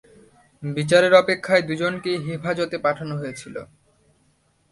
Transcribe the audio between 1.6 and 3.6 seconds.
দুজনকেই হেফাজতে পাঠানো হয়েছিল।